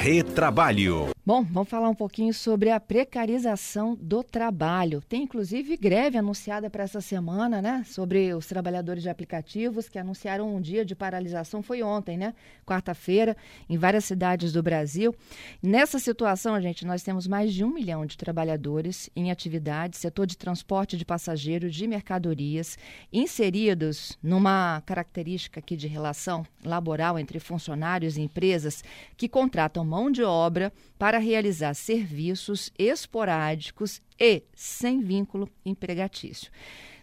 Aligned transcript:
Retrabalho. 0.00 1.12
Bom, 1.24 1.44
vamos 1.44 1.68
falar 1.68 1.90
um 1.90 1.94
pouquinho 1.94 2.32
sobre 2.32 2.70
a 2.70 2.80
precarização 2.80 3.94
do 3.94 4.24
trabalho. 4.24 5.02
Tem 5.06 5.22
inclusive 5.22 5.76
greve 5.76 6.16
anunciada 6.16 6.70
para 6.70 6.84
essa 6.84 7.02
semana, 7.02 7.60
né? 7.60 7.84
Sobre 7.86 8.32
os 8.32 8.46
trabalhadores 8.46 9.02
de 9.02 9.10
aplicativos 9.10 9.86
que 9.86 9.98
anunciaram 9.98 10.56
um 10.56 10.62
dia 10.62 10.82
de 10.82 10.94
paralisação. 10.94 11.62
Foi 11.62 11.82
ontem, 11.82 12.16
né? 12.16 12.34
Quarta-feira, 12.64 13.36
em 13.68 13.76
várias 13.76 14.06
cidades 14.06 14.50
do 14.50 14.62
Brasil. 14.62 15.14
Nessa 15.62 15.98
situação, 15.98 16.58
gente, 16.58 16.86
nós 16.86 17.02
temos 17.02 17.26
mais 17.26 17.52
de 17.52 17.62
um 17.62 17.68
milhão 17.68 18.06
de 18.06 18.16
trabalhadores 18.16 19.10
em 19.14 19.30
atividade, 19.30 19.98
setor 19.98 20.26
de 20.26 20.38
transporte 20.38 20.96
de 20.96 21.04
passageiros, 21.04 21.74
de 21.74 21.86
mercadorias, 21.86 22.78
inseridos 23.12 24.16
numa 24.22 24.82
característica 24.86 25.60
aqui 25.60 25.76
de 25.76 25.86
relação 25.86 26.46
laboral 26.64 27.18
entre 27.18 27.38
funcionários 27.38 28.16
e 28.16 28.22
empresas 28.22 28.82
que 29.18 29.28
contratam 29.28 29.84
mão 29.84 30.10
de 30.10 30.22
obra 30.22 30.72
para 31.00 31.16
realizar 31.16 31.72
serviços 31.72 32.70
esporádicos 32.78 34.02
e 34.18 34.42
sem 34.54 35.00
vínculo 35.00 35.48
empregatício. 35.64 36.52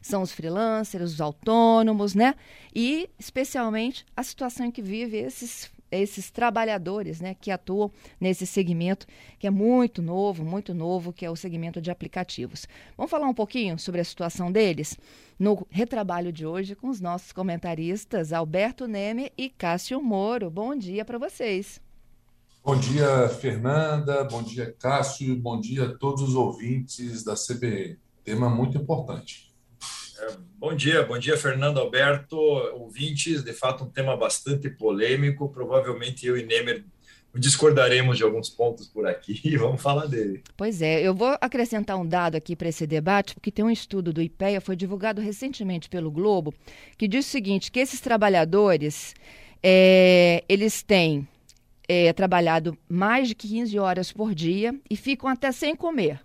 São 0.03 0.21
os 0.21 0.31
freelancers, 0.31 1.13
os 1.13 1.19
autônomos, 1.19 2.13
né? 2.13 2.35
E 2.75 3.09
especialmente 3.17 4.05
a 4.15 4.21
situação 4.21 4.67
em 4.67 4.71
que 4.71 4.83
vivem 4.83 5.21
esses 5.21 5.75
esses 5.89 6.29
trabalhadores 6.29 7.21
né, 7.21 7.33
que 7.33 7.49
atuam 7.49 7.89
nesse 8.19 8.45
segmento 8.45 9.07
que 9.39 9.47
é 9.47 9.49
muito 9.49 10.01
novo, 10.01 10.43
muito 10.43 10.73
novo, 10.73 11.13
que 11.13 11.25
é 11.25 11.31
o 11.31 11.35
segmento 11.35 11.79
de 11.79 11.89
aplicativos. 11.89 12.67
Vamos 12.97 13.09
falar 13.09 13.25
um 13.25 13.33
pouquinho 13.33 13.79
sobre 13.79 14.01
a 14.01 14.03
situação 14.03 14.51
deles 14.51 14.97
no 15.39 15.65
retrabalho 15.69 16.29
de 16.29 16.45
hoje 16.45 16.75
com 16.75 16.89
os 16.89 16.99
nossos 16.99 17.31
comentaristas 17.31 18.33
Alberto 18.33 18.85
Neme 18.85 19.31
e 19.37 19.49
Cássio 19.49 20.03
Moro. 20.03 20.51
Bom 20.51 20.75
dia 20.75 21.05
para 21.05 21.17
vocês. 21.17 21.86
Bom 22.67 22.75
dia, 22.75 23.29
Fernanda. 23.29 24.25
Bom 24.25 24.43
dia, 24.43 24.75
Cássio. 24.77 25.33
Bom 25.37 25.57
dia 25.57 25.85
a 25.85 25.97
todos 25.97 26.21
os 26.21 26.35
ouvintes 26.35 27.23
da 27.23 27.33
CBN. 27.33 27.97
Tema 28.25 28.49
muito 28.49 28.77
importante. 28.77 29.55
É, 30.19 30.35
bom 30.59 30.75
dia, 30.75 31.01
bom 31.01 31.17
dia, 31.17 31.37
Fernando 31.37 31.79
Alberto. 31.79 32.35
Ouvintes, 32.35 33.41
de 33.41 33.53
fato, 33.53 33.85
um 33.85 33.89
tema 33.89 34.17
bastante 34.17 34.69
polêmico. 34.69 35.47
Provavelmente 35.47 36.27
eu 36.27 36.37
e 36.37 36.45
Nemer 36.45 36.83
discordaremos 37.33 38.17
de 38.17 38.23
alguns 38.23 38.49
pontos 38.49 38.85
por 38.85 39.07
aqui 39.07 39.39
e 39.45 39.55
vamos 39.55 39.81
falar 39.81 40.05
dele. 40.05 40.43
Pois 40.57 40.81
é, 40.81 41.01
eu 41.01 41.15
vou 41.15 41.37
acrescentar 41.39 41.95
um 41.95 42.05
dado 42.05 42.35
aqui 42.35 42.53
para 42.53 42.67
esse 42.67 42.85
debate, 42.85 43.33
porque 43.33 43.49
tem 43.49 43.63
um 43.63 43.71
estudo 43.71 44.11
do 44.11 44.21
IPEA, 44.21 44.59
foi 44.59 44.75
divulgado 44.75 45.21
recentemente 45.21 45.87
pelo 45.87 46.11
Globo, 46.11 46.53
que 46.97 47.07
diz 47.07 47.27
o 47.27 47.29
seguinte, 47.29 47.71
que 47.71 47.79
esses 47.79 48.01
trabalhadores, 48.01 49.15
é, 49.63 50.43
eles 50.49 50.83
têm 50.83 51.25
é 51.87 52.11
trabalhado 52.11 52.77
mais 52.89 53.29
de 53.29 53.35
15 53.35 53.79
horas 53.79 54.11
por 54.11 54.35
dia 54.35 54.77
e 54.89 54.95
ficam 54.95 55.29
até 55.29 55.51
sem 55.51 55.75
comer. 55.75 56.21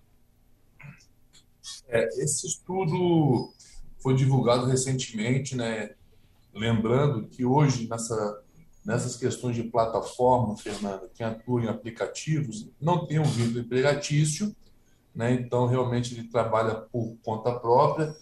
É, 1.87 2.05
esse 2.21 2.47
estudo 2.47 3.53
foi 3.99 4.15
divulgado 4.15 4.65
recentemente, 4.65 5.55
né? 5.55 5.91
Lembrando 6.53 7.27
que 7.27 7.45
hoje, 7.45 7.87
nessa, 7.87 8.43
nessas 8.85 9.15
questões 9.15 9.55
de 9.55 9.63
plataforma, 9.63 10.57
Fernanda, 10.57 11.09
quem 11.13 11.25
atua 11.25 11.63
em 11.63 11.67
aplicativos 11.67 12.69
não 12.79 13.07
tem 13.07 13.19
um 13.19 13.23
vínculo 13.23 13.59
empregatício, 13.59 14.53
né? 15.15 15.33
então 15.33 15.67
realmente 15.67 16.13
ele 16.13 16.27
trabalha 16.27 16.75
por 16.75 17.15
conta 17.23 17.53
própria. 17.53 18.13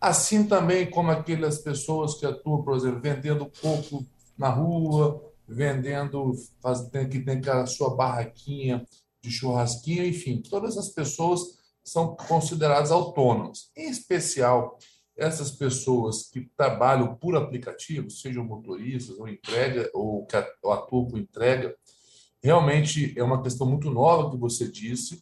Assim 0.00 0.46
também 0.46 0.90
como 0.90 1.10
aquelas 1.10 1.58
pessoas 1.58 2.14
que 2.14 2.26
atuam, 2.26 2.62
por 2.62 2.74
exemplo, 2.74 3.00
vendendo 3.00 3.50
coco 3.60 4.04
na 4.36 4.48
rua, 4.48 5.29
vendendo, 5.50 6.32
faz, 6.62 6.88
tem, 6.88 7.08
que 7.08 7.20
tem 7.20 7.40
a 7.50 7.66
sua 7.66 7.94
barraquinha 7.96 8.86
de 9.20 9.30
churrasquinho, 9.30 10.06
enfim, 10.06 10.40
todas 10.40 10.78
as 10.78 10.88
pessoas 10.88 11.58
são 11.82 12.14
consideradas 12.14 12.92
autônomas. 12.92 13.70
Em 13.76 13.90
especial, 13.90 14.78
essas 15.16 15.50
pessoas 15.50 16.28
que 16.30 16.48
trabalham 16.56 17.16
por 17.16 17.36
aplicativos, 17.36 18.20
sejam 18.20 18.44
motoristas 18.44 19.18
ou 19.18 19.28
entrega 19.28 19.90
ou 19.92 20.24
que 20.24 20.36
atuam 20.36 21.10
com 21.10 21.18
entrega, 21.18 21.76
realmente 22.42 23.12
é 23.18 23.22
uma 23.22 23.42
questão 23.42 23.66
muito 23.66 23.90
nova 23.90 24.30
que 24.30 24.36
você 24.36 24.70
disse, 24.70 25.20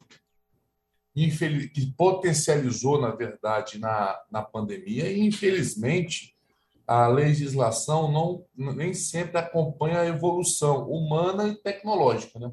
que 1.15 1.95
potencializou, 1.97 3.01
na 3.01 3.11
verdade, 3.11 3.79
na, 3.79 4.17
na 4.31 4.43
pandemia, 4.43 5.11
e 5.11 5.21
infelizmente 5.21 6.38
a 6.89 7.07
legislação 7.07 8.11
não, 8.11 8.47
nem 8.57 8.95
sempre 8.95 9.37
acompanha 9.37 10.01
a 10.01 10.07
evolução 10.07 10.89
humana 10.89 11.47
e 11.47 11.55
tecnológica. 11.55 12.39
Né? 12.39 12.51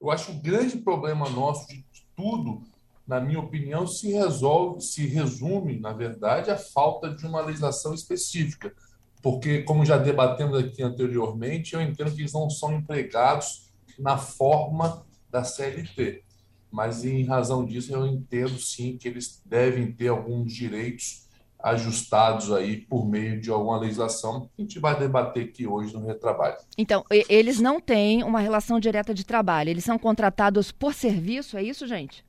Eu 0.00 0.10
acho 0.10 0.26
que 0.26 0.32
o 0.32 0.42
grande 0.42 0.78
problema 0.78 1.30
nosso 1.30 1.68
de 1.68 1.84
tudo, 2.16 2.64
na 3.06 3.20
minha 3.20 3.38
opinião, 3.38 3.86
se 3.86 4.10
resolve, 4.10 4.80
se 4.80 5.06
resume, 5.06 5.78
na 5.78 5.92
verdade, 5.92 6.50
a 6.50 6.58
falta 6.58 7.14
de 7.14 7.24
uma 7.24 7.40
legislação 7.40 7.94
específica. 7.94 8.74
Porque, 9.22 9.62
como 9.62 9.84
já 9.84 9.96
debatemos 9.96 10.58
aqui 10.58 10.82
anteriormente, 10.82 11.74
eu 11.74 11.80
entendo 11.80 12.12
que 12.12 12.22
eles 12.22 12.32
não 12.32 12.50
são 12.50 12.74
empregados 12.74 13.70
na 13.96 14.18
forma 14.18 15.06
da 15.30 15.44
CLT. 15.44 16.24
Mas, 16.68 17.04
em 17.04 17.24
razão 17.24 17.64
disso, 17.64 17.94
eu 17.94 18.04
entendo 18.04 18.58
sim 18.58 18.98
que 18.98 19.06
eles 19.06 19.40
devem 19.46 19.92
ter 19.92 20.08
alguns 20.08 20.52
direitos 20.52 21.27
ajustados 21.60 22.52
aí 22.52 22.76
por 22.76 23.06
meio 23.06 23.40
de 23.40 23.50
alguma 23.50 23.78
legislação 23.78 24.42
que 24.42 24.50
a 24.58 24.62
gente 24.62 24.78
vai 24.78 24.98
debater 24.98 25.44
aqui 25.44 25.66
hoje 25.66 25.92
no 25.94 26.06
Retrabalho. 26.06 26.56
Então, 26.76 27.04
eles 27.10 27.60
não 27.60 27.80
têm 27.80 28.22
uma 28.22 28.40
relação 28.40 28.78
direta 28.78 29.12
de 29.12 29.24
trabalho, 29.24 29.70
eles 29.70 29.84
são 29.84 29.98
contratados 29.98 30.70
por 30.70 30.94
serviço, 30.94 31.56
é 31.56 31.62
isso, 31.62 31.86
gente? 31.86 32.24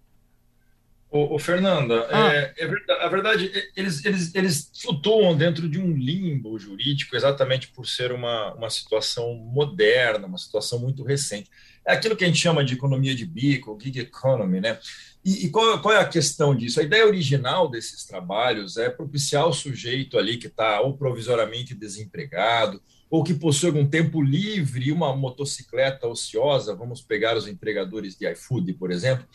Ô, 1.11 1.35
ô 1.35 1.39
Fernanda, 1.39 2.07
ah. 2.11 2.33
é, 2.33 2.53
é 2.55 2.67
verdade, 2.67 3.01
a 3.01 3.07
verdade, 3.07 3.71
eles, 3.75 4.05
eles, 4.05 4.35
eles 4.35 4.71
flutuam 4.79 5.35
dentro 5.35 5.67
de 5.67 5.79
um 5.79 5.91
limbo 5.91 6.57
jurídico 6.59 7.15
exatamente 7.15 7.69
por 7.69 7.87
ser 7.87 8.11
uma, 8.11 8.53
uma 8.53 8.69
situação 8.69 9.33
moderna, 9.33 10.27
uma 10.27 10.37
situação 10.37 10.77
muito 10.77 11.03
recente. 11.03 11.49
É 11.85 11.93
aquilo 11.93 12.15
que 12.15 12.23
a 12.23 12.27
gente 12.27 12.39
chama 12.39 12.63
de 12.63 12.75
economia 12.75 13.15
de 13.15 13.25
bico, 13.25 13.77
gig 13.81 13.99
economy, 13.99 14.61
né? 14.61 14.77
E, 15.25 15.45
e 15.45 15.49
qual, 15.49 15.81
qual, 15.81 15.95
é 15.95 15.99
a 15.99 16.07
questão 16.07 16.55
disso? 16.55 16.79
A 16.79 16.83
ideia 16.83 17.07
original 17.07 17.67
desses 17.67 18.05
trabalhos 18.05 18.77
é 18.77 18.89
propiciar 18.89 19.47
o 19.47 19.53
sujeito 19.53 20.17
ali 20.17 20.37
que 20.37 20.47
está 20.47 20.79
ou 20.81 20.95
provisoriamente 20.95 21.73
desempregado, 21.73 22.79
ou 23.09 23.23
que 23.23 23.33
possui 23.33 23.69
algum 23.69 23.87
tempo 23.87 24.21
livre 24.21 24.87
e 24.87 24.91
uma 24.91 25.15
motocicleta 25.15 26.07
ociosa, 26.07 26.75
vamos 26.75 27.01
pegar 27.01 27.35
os 27.35 27.47
entregadores 27.47 28.15
de 28.15 28.31
iFood, 28.31 28.73
por 28.73 28.91
exemplo, 28.91 29.25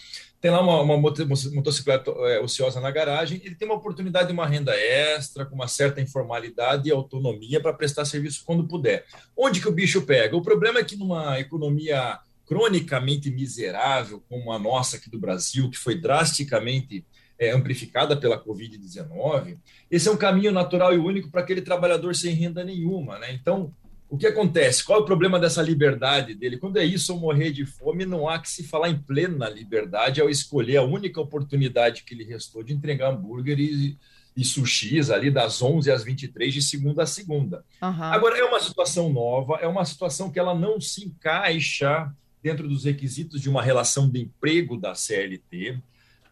tem 0.44 0.50
lá 0.50 0.60
uma, 0.60 0.82
uma 0.82 0.98
motocicleta 0.98 2.10
é, 2.10 2.38
ociosa 2.38 2.78
na 2.78 2.90
garagem, 2.90 3.40
ele 3.42 3.54
tem 3.54 3.66
uma 3.66 3.78
oportunidade 3.78 4.26
de 4.26 4.34
uma 4.34 4.46
renda 4.46 4.76
extra, 4.76 5.46
com 5.46 5.54
uma 5.54 5.66
certa 5.66 6.02
informalidade 6.02 6.86
e 6.86 6.92
autonomia 6.92 7.62
para 7.62 7.72
prestar 7.72 8.04
serviço 8.04 8.42
quando 8.44 8.68
puder. 8.68 9.06
Onde 9.34 9.58
que 9.58 9.68
o 9.68 9.72
bicho 9.72 10.02
pega? 10.02 10.36
O 10.36 10.42
problema 10.42 10.80
é 10.80 10.84
que 10.84 10.96
numa 10.96 11.40
economia 11.40 12.18
cronicamente 12.44 13.30
miserável 13.30 14.22
como 14.28 14.52
a 14.52 14.58
nossa 14.58 14.98
aqui 14.98 15.08
do 15.08 15.18
Brasil, 15.18 15.70
que 15.70 15.78
foi 15.78 15.98
drasticamente 15.98 17.06
é, 17.38 17.50
amplificada 17.50 18.14
pela 18.14 18.38
Covid-19, 18.38 19.56
esse 19.90 20.08
é 20.08 20.12
um 20.12 20.16
caminho 20.18 20.52
natural 20.52 20.92
e 20.92 20.98
único 20.98 21.30
para 21.30 21.40
aquele 21.40 21.62
trabalhador 21.62 22.14
sem 22.14 22.34
renda 22.34 22.62
nenhuma. 22.62 23.18
Né? 23.18 23.32
Então, 23.32 23.72
o 24.14 24.16
que 24.16 24.28
acontece? 24.28 24.84
Qual 24.84 25.00
é 25.00 25.02
o 25.02 25.04
problema 25.04 25.40
dessa 25.40 25.60
liberdade 25.60 26.34
dele? 26.34 26.56
Quando 26.56 26.76
é 26.76 26.84
isso 26.84 27.12
ou 27.12 27.18
morrer 27.18 27.50
de 27.50 27.66
fome, 27.66 28.06
não 28.06 28.28
há 28.28 28.38
que 28.38 28.48
se 28.48 28.62
falar 28.62 28.88
em 28.88 28.96
plena 28.96 29.48
liberdade 29.48 30.20
ao 30.20 30.30
escolher 30.30 30.76
a 30.76 30.84
única 30.84 31.20
oportunidade 31.20 32.04
que 32.04 32.14
lhe 32.14 32.22
restou 32.22 32.62
de 32.62 32.72
entregar 32.72 33.10
hambúrguer 33.10 33.58
e, 33.58 33.98
e 34.36 34.44
sushis 34.44 35.10
ali 35.10 35.32
das 35.32 35.60
11 35.60 35.90
às 35.90 36.04
23 36.04 36.54
de 36.54 36.62
segunda 36.62 37.02
a 37.02 37.06
segunda. 37.06 37.64
Uhum. 37.82 38.04
Agora, 38.04 38.38
é 38.38 38.44
uma 38.44 38.60
situação 38.60 39.12
nova, 39.12 39.58
é 39.60 39.66
uma 39.66 39.84
situação 39.84 40.30
que 40.30 40.38
ela 40.38 40.54
não 40.54 40.80
se 40.80 41.04
encaixa 41.04 42.08
dentro 42.40 42.68
dos 42.68 42.84
requisitos 42.84 43.40
de 43.40 43.50
uma 43.50 43.62
relação 43.62 44.08
de 44.08 44.20
emprego 44.20 44.76
da 44.76 44.94
CLT. 44.94 45.76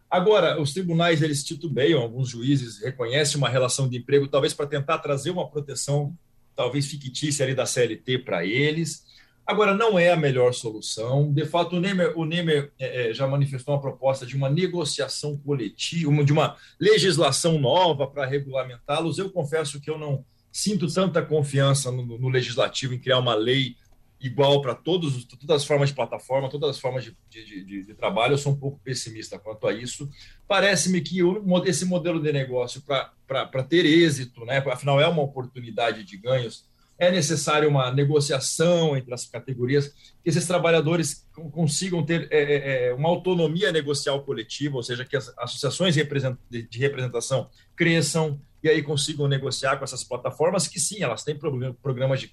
Agora, 0.08 0.61
os 0.62 0.73
tribunais 0.73 1.20
eles 1.20 1.43
titubeiam, 1.43 2.00
alguns 2.00 2.28
juízes 2.28 2.78
reconhecem 2.78 3.38
uma 3.38 3.49
relação 3.49 3.88
de 3.88 3.99
emprego, 3.99 4.28
talvez 4.28 4.55
para 4.55 4.69
tentar 4.69 4.99
trazer 4.99 5.31
uma 5.31 5.49
proteção, 5.49 6.17
talvez 6.62 6.87
fictícia 6.87 7.44
ali 7.44 7.56
da 7.56 7.67
CLT 7.67 8.19
para 8.19 8.47
eles. 8.47 9.05
Agora, 9.44 9.75
não 9.75 9.99
é 9.99 10.12
a 10.12 10.17
melhor 10.17 10.55
solução. 10.55 11.32
De 11.32 11.44
fato, 11.44 11.75
o 11.75 11.81
Nemer, 11.81 12.17
o 12.17 12.25
Nemer 12.25 12.70
é, 12.79 13.11
é 13.11 13.14
já 13.14 13.26
manifestou 13.26 13.75
uma 13.75 13.81
proposta 13.81 14.25
de 14.25 14.37
uma 14.37 14.49
negociação 14.49 15.37
coletiva, 15.37 16.25
de 16.25 16.32
uma 16.32 16.56
legislação 16.79 17.59
nova 17.59 18.06
para 18.06 18.25
regulamentá-los. 18.25 19.19
Eu 19.19 19.29
confesso 19.31 19.81
que 19.81 19.91
eu 19.91 19.99
não 19.99 20.25
sinto 20.53 20.87
tanta 20.87 21.20
confiança 21.20 21.91
no, 21.91 22.17
no 22.17 22.29
legislativo 22.29 22.94
em 22.94 23.00
criar 23.00 23.19
uma 23.19 23.35
lei 23.35 23.75
igual 24.22 24.62
para 24.62 24.74
todas 24.74 25.26
as 25.48 25.64
formas 25.64 25.88
de 25.88 25.94
plataforma, 25.94 26.48
todas 26.48 26.70
as 26.70 26.78
formas 26.78 27.04
de, 27.04 27.16
de, 27.28 27.64
de, 27.64 27.82
de 27.84 27.94
trabalho. 27.94 28.34
Eu 28.34 28.38
sou 28.38 28.52
um 28.52 28.56
pouco 28.56 28.80
pessimista 28.84 29.38
quanto 29.38 29.66
a 29.66 29.72
isso. 29.72 30.08
Parece-me 30.46 31.00
que 31.00 31.19
esse 31.66 31.84
modelo 31.84 32.22
de 32.22 32.32
negócio, 32.32 32.82
para 32.82 33.62
ter 33.64 33.84
êxito, 33.84 34.44
né, 34.44 34.58
afinal 34.58 35.00
é 35.00 35.08
uma 35.08 35.22
oportunidade 35.22 36.04
de 36.04 36.16
ganhos, 36.16 36.70
é 36.98 37.10
necessária 37.10 37.69
uma 37.69 37.90
negociação 37.90 38.96
entre 38.96 39.12
as 39.12 39.26
categorias, 39.26 39.88
que 40.22 40.30
esses 40.30 40.46
trabalhadores 40.46 41.26
consigam 41.50 42.04
ter 42.04 42.28
é, 42.30 42.42
é, 42.42 42.88
é 42.88 42.94
uma 42.94 43.08
autonomia 43.08 43.72
negocial 43.72 44.22
coletiva, 44.22 44.76
ou 44.76 44.82
seja, 44.84 45.04
que 45.04 45.16
as 45.16 45.32
associações 45.36 45.96
de 45.96 46.78
representação 46.78 47.50
cresçam 47.75 48.40
e 48.62 48.68
aí 48.68 48.82
consigam 48.82 49.26
negociar 49.26 49.76
com 49.76 49.84
essas 49.84 50.04
plataformas, 50.04 50.68
que 50.68 50.78
sim, 50.78 51.02
elas 51.02 51.25
têm 51.25 51.36
programas 51.36 52.20
de, 52.20 52.32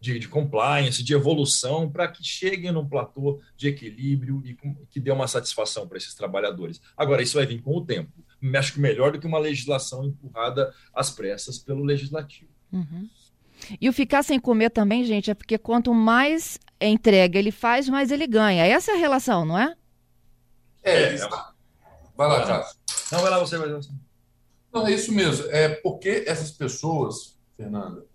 de, 0.00 0.18
de 0.18 0.28
compliance, 0.28 1.04
de 1.04 1.12
evolução, 1.12 1.90
para 1.90 2.08
que 2.08 2.24
cheguem 2.24 2.72
num 2.72 2.88
platô 2.88 3.40
de 3.56 3.68
equilíbrio 3.68 4.42
e 4.44 4.56
que 4.88 4.98
dê 4.98 5.10
uma 5.10 5.28
satisfação 5.28 5.86
para 5.86 5.98
esses 5.98 6.14
trabalhadores. 6.14 6.80
Agora, 6.96 7.22
isso 7.22 7.36
vai 7.36 7.46
vir 7.46 7.60
com 7.60 7.76
o 7.76 7.84
tempo. 7.84 8.10
Acho 8.56 8.72
que 8.72 8.80
melhor 8.80 9.12
do 9.12 9.20
que 9.20 9.26
uma 9.26 9.38
legislação 9.38 10.04
empurrada 10.04 10.72
às 10.94 11.10
pressas 11.10 11.58
pelo 11.58 11.84
legislativo. 11.84 12.50
Uhum. 12.72 13.08
E 13.78 13.88
o 13.88 13.92
ficar 13.92 14.22
sem 14.22 14.40
comer 14.40 14.70
também, 14.70 15.04
gente, 15.04 15.30
é 15.30 15.34
porque 15.34 15.58
quanto 15.58 15.92
mais 15.92 16.58
entrega 16.80 17.38
ele 17.38 17.50
faz, 17.50 17.88
mais 17.88 18.10
ele 18.10 18.26
ganha. 18.26 18.64
Essa 18.64 18.92
é 18.92 18.94
a 18.94 18.98
relação, 18.98 19.44
não 19.44 19.58
é? 19.58 19.76
É, 20.82 21.14
é 21.14 21.28
vai 22.16 22.28
lá, 22.28 22.46
Cássio. 22.46 22.78
Não, 23.12 23.20
vai 23.20 23.30
lá 23.30 23.38
você, 23.38 23.58
vai 23.58 23.68
lá 23.68 23.76
você. 23.76 23.90
Não, 24.72 24.86
é 24.86 24.92
isso 24.92 25.12
mesmo. 25.12 25.46
É 25.50 25.68
porque 25.68 26.24
essas 26.26 26.50
pessoas, 26.50 27.36
Fernanda, 27.56 28.06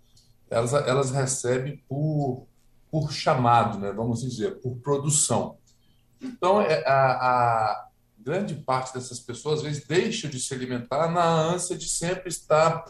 elas, 0.50 0.72
elas 0.72 1.10
recebem 1.10 1.82
por, 1.88 2.46
por 2.90 3.12
chamado, 3.12 3.78
né? 3.78 3.92
vamos 3.92 4.20
dizer, 4.20 4.60
por 4.60 4.76
produção. 4.76 5.56
Então, 6.20 6.60
é, 6.60 6.84
a, 6.86 7.12
a 7.12 7.88
grande 8.18 8.54
parte 8.54 8.94
dessas 8.94 9.20
pessoas, 9.20 9.58
às 9.58 9.64
vezes, 9.64 9.86
deixa 9.86 10.28
de 10.28 10.40
se 10.40 10.52
alimentar 10.54 11.10
na 11.10 11.24
ânsia 11.24 11.76
de 11.76 11.88
sempre 11.88 12.28
estar 12.28 12.84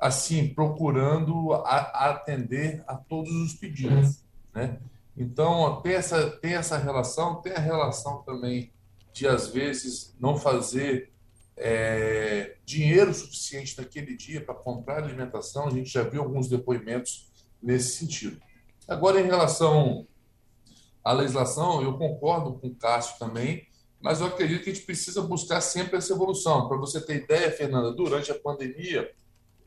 assim 0.00 0.48
procurando 0.54 1.52
a, 1.52 2.10
atender 2.10 2.82
a 2.86 2.96
todos 2.96 3.30
os 3.30 3.54
pedidos, 3.54 4.22
né? 4.54 4.78
Então 5.16 5.80
tem 5.82 5.94
essa 5.94 6.30
tem 6.30 6.54
essa 6.54 6.78
relação, 6.78 7.42
tem 7.42 7.52
a 7.52 7.58
relação 7.58 8.22
também 8.22 8.70
de 9.12 9.26
às 9.26 9.48
vezes 9.48 10.14
não 10.20 10.36
fazer 10.36 11.12
é, 11.58 12.56
dinheiro 12.64 13.12
suficiente 13.12 13.76
naquele 13.76 14.16
dia 14.16 14.44
para 14.44 14.54
comprar 14.54 15.02
alimentação. 15.02 15.66
A 15.66 15.70
gente 15.70 15.90
já 15.90 16.02
viu 16.02 16.22
alguns 16.22 16.48
depoimentos 16.48 17.30
nesse 17.62 17.96
sentido. 17.96 18.40
Agora 18.86 19.20
em 19.20 19.26
relação 19.26 20.06
à 21.04 21.12
legislação, 21.12 21.82
eu 21.82 21.98
concordo 21.98 22.54
com 22.54 22.68
o 22.68 22.74
Cássio 22.74 23.18
também, 23.18 23.66
mas 24.00 24.20
eu 24.20 24.28
acredito 24.28 24.62
que 24.62 24.70
a 24.70 24.74
gente 24.74 24.86
precisa 24.86 25.20
buscar 25.20 25.60
sempre 25.60 25.96
essa 25.96 26.12
evolução. 26.12 26.68
Para 26.68 26.78
você 26.78 27.00
ter 27.00 27.24
ideia, 27.24 27.50
Fernanda, 27.50 27.92
durante 27.92 28.30
a 28.30 28.38
pandemia 28.38 29.10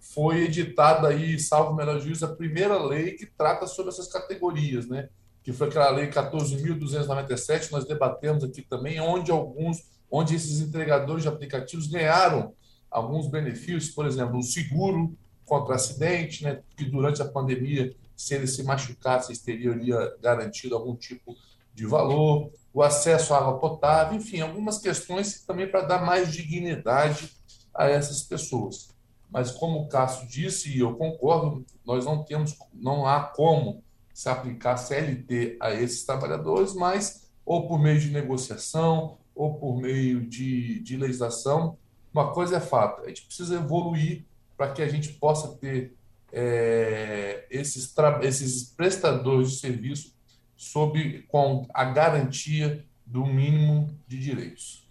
foi 0.02 0.46
editada 0.46 1.08
aí, 1.08 1.40
salvo 1.40 1.76
melhor 1.76 2.00
juízo, 2.00 2.26
a 2.26 2.36
primeira 2.36 2.84
lei 2.84 3.12
que 3.12 3.26
trata 3.26 3.68
sobre 3.68 3.92
essas 3.92 4.08
categorias, 4.08 4.88
né? 4.88 5.10
Que 5.44 5.54
foi 5.54 5.68
aquela 5.68 5.92
lei 5.92 6.08
14.297, 6.10 7.72
nós 7.72 7.86
debatemos 7.86 8.44
aqui 8.44 8.64
também, 8.64 9.00
onde 9.00 9.32
alguns, 9.32 9.84
onde 10.12 10.36
esses 10.36 10.60
entregadores 10.60 11.24
de 11.24 11.30
aplicativos 11.30 11.88
ganharam 11.88 12.54
alguns 12.90 13.28
benefícios, 13.28 13.90
por 13.90 14.06
exemplo, 14.06 14.38
o 14.38 14.44
seguro 14.44 15.16
contra 15.46 15.76
acidente, 15.76 16.44
né? 16.44 16.62
Que 16.76 16.86
durante 16.86 17.22
a 17.22 17.26
pandemia, 17.26 17.96
se 18.16 18.36
ele 18.36 18.48
se 18.48 18.64
machucasse, 18.64 19.42
teria 19.44 19.74
garantido 20.22 20.76
algum 20.76 20.96
tipo 20.96 21.36
de 21.74 21.86
valor, 21.86 22.52
o 22.74 22.84
acesso 22.84 23.34
à 23.34 23.38
água 23.38 23.58
potável, 23.58 24.18
enfim, 24.18 24.42
algumas 24.42 24.78
questões 24.78 25.42
também 25.46 25.70
para 25.70 25.82
dar 25.82 26.06
mais 26.06 26.32
dignidade 26.32 27.32
a 27.74 27.88
essas 27.88 28.24
pessoas 28.24 28.92
mas 29.32 29.50
como 29.50 29.80
o 29.80 29.88
Cássio 29.88 30.28
disse, 30.28 30.70
e 30.70 30.82
eu 30.82 30.94
concordo, 30.96 31.66
nós 31.86 32.04
não 32.04 32.22
temos, 32.22 32.58
não 32.74 33.08
há 33.08 33.22
como 33.24 33.82
se 34.14 34.28
aplicar 34.28 34.76
CLT 34.76 35.58
a 35.62 35.72
esses 35.72 36.04
trabalhadores, 36.04 36.74
mas 36.74 37.21
ou 37.46 37.68
por 37.68 37.80
meio 37.80 38.00
de 38.00 38.10
negociação, 38.10 39.18
ou 39.36 39.56
por 39.56 39.80
meio 39.80 40.22
de, 40.22 40.80
de 40.80 40.98
legislação, 40.98 41.78
uma 42.14 42.32
coisa 42.32 42.58
é 42.58 42.60
fato, 42.60 43.04
a 43.04 43.08
gente 43.08 43.24
precisa 43.24 43.56
evoluir 43.56 44.24
para 44.58 44.72
que 44.72 44.82
a 44.82 44.88
gente 44.88 45.10
possa 45.14 45.48
ter 45.58 45.94
é, 46.32 47.46
esses, 47.50 47.94
esses 48.22 48.64
prestadores 48.64 49.52
de 49.52 49.60
serviço 49.60 50.14
sob 50.56 51.24
com 51.30 51.66
a 51.74 51.86
garantia 51.86 52.86
do 53.06 53.26
mínimo 53.26 53.90
de 54.08 54.20
direitos. 54.20 54.86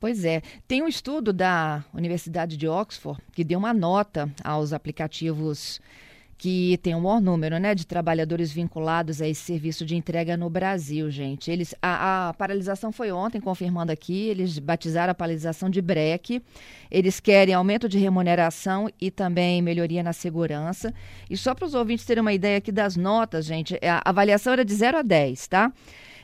Pois 0.00 0.24
é. 0.24 0.42
Tem 0.66 0.82
um 0.82 0.88
estudo 0.88 1.32
da 1.32 1.84
Universidade 1.92 2.56
de 2.56 2.68
Oxford 2.68 3.20
que 3.32 3.44
deu 3.44 3.58
uma 3.58 3.72
nota 3.72 4.30
aos 4.42 4.72
aplicativos 4.72 5.80
que 6.38 6.78
tem 6.82 6.94
o 6.94 7.00
maior 7.00 7.20
número 7.20 7.58
né, 7.58 7.74
de 7.74 7.86
trabalhadores 7.86 8.52
vinculados 8.52 9.22
a 9.22 9.28
esse 9.28 9.40
serviço 9.40 9.86
de 9.86 9.96
entrega 9.96 10.36
no 10.36 10.50
Brasil, 10.50 11.10
gente. 11.10 11.50
Eles, 11.50 11.74
a, 11.80 12.28
a, 12.28 12.34
paralisação 12.34 12.92
foi 12.92 13.10
ontem, 13.10 13.40
confirmando 13.40 13.90
aqui, 13.90 14.28
eles 14.28 14.58
batizaram 14.58 15.12
a 15.12 15.14
paralisação 15.14 15.70
de 15.70 15.80
breque. 15.80 16.42
Eles 16.90 17.20
querem 17.20 17.54
aumento 17.54 17.88
de 17.88 17.98
remuneração 17.98 18.90
e 19.00 19.10
também 19.10 19.62
melhoria 19.62 20.02
na 20.02 20.12
segurança. 20.12 20.92
E 21.30 21.36
só 21.36 21.54
para 21.54 21.64
os 21.64 21.74
ouvintes 21.74 22.04
terem 22.04 22.20
uma 22.20 22.32
ideia 22.32 22.58
aqui 22.58 22.70
das 22.70 22.96
notas, 22.96 23.46
gente, 23.46 23.78
a 23.82 24.02
avaliação 24.04 24.52
era 24.52 24.64
de 24.64 24.74
0 24.74 24.98
a 24.98 25.02
10, 25.02 25.48
tá? 25.48 25.72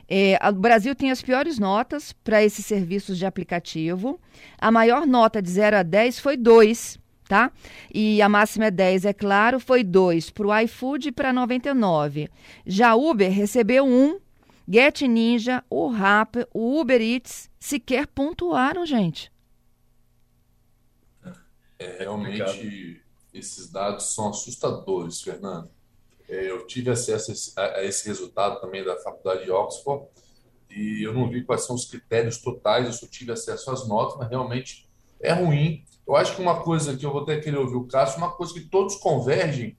É, 0.08 0.38
o 0.46 0.52
Brasil 0.52 0.94
tem 0.94 1.10
as 1.10 1.22
piores 1.22 1.58
notas 1.58 2.12
para 2.12 2.44
esses 2.44 2.66
serviços 2.66 3.16
de 3.16 3.24
aplicativo. 3.24 4.20
A 4.58 4.70
maior 4.70 5.06
nota 5.06 5.40
de 5.40 5.48
0 5.48 5.78
a 5.78 5.82
10 5.82 6.18
foi 6.18 6.36
2, 6.36 6.98
tá? 7.28 7.52
E 7.92 8.20
a 8.20 8.28
máxima 8.28 8.66
é 8.66 8.70
10, 8.70 9.04
é 9.04 9.12
claro, 9.12 9.58
foi 9.58 9.82
2 9.82 10.30
para 10.30 10.46
o 10.46 10.58
iFood 10.60 11.08
e 11.08 11.12
para 11.12 11.32
99. 11.32 12.28
Já 12.66 12.94
Uber 12.94 13.30
recebeu 13.30 13.84
1, 13.84 14.20
Get 14.68 15.02
Ninja, 15.02 15.64
o 15.68 15.88
Rap, 15.88 16.46
o 16.52 16.80
Uber 16.80 17.00
Eats 17.00 17.50
sequer 17.58 18.06
pontuaram, 18.06 18.86
gente. 18.86 19.32
É, 21.78 21.98
realmente, 21.98 23.02
esses 23.34 23.70
dados 23.70 24.14
são 24.14 24.28
assustadores, 24.28 25.20
Fernando. 25.20 25.70
É, 26.28 26.50
eu 26.50 26.66
tive 26.66 26.90
acesso 26.90 27.32
a 27.58 27.82
esse 27.82 28.06
resultado 28.06 28.60
também 28.60 28.84
da 28.84 28.96
Faculdade 28.98 29.44
de 29.44 29.50
Oxford 29.50 30.06
e 30.70 31.06
eu 31.06 31.12
não 31.12 31.28
vi 31.28 31.44
quais 31.44 31.64
são 31.64 31.76
os 31.76 31.84
critérios 31.84 32.38
totais, 32.38 32.86
eu 32.86 32.92
só 32.92 33.06
tive 33.06 33.32
acesso 33.32 33.70
às 33.70 33.86
notas, 33.86 34.16
mas 34.18 34.30
realmente 34.30 34.88
é 35.22 35.32
ruim. 35.32 35.84
Eu 36.06 36.16
acho 36.16 36.34
que 36.34 36.42
uma 36.42 36.60
coisa 36.60 36.96
que 36.96 37.06
eu 37.06 37.12
vou 37.12 37.22
até 37.22 37.38
querer 37.40 37.56
ouvir 37.56 37.76
o 37.76 37.86
Cássio, 37.86 38.18
uma 38.18 38.32
coisa 38.32 38.52
que 38.52 38.60
todos 38.60 38.96
convergem, 38.96 39.76